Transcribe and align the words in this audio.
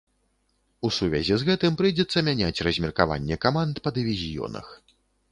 У 0.87 0.89
сувязі 0.99 1.35
з 1.41 1.47
гэтым 1.49 1.75
прыйдзецца 1.81 2.23
мяняць 2.29 2.63
размеркаванне 2.67 3.37
каманд 3.45 3.83
па 3.89 3.93
дывізіёнах. 3.99 4.73